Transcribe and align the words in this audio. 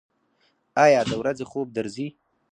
ایا 0.83 1.01
د 1.09 1.11
ورځې 1.21 1.45
خوب 1.51 1.67
درځي؟ 1.77 2.07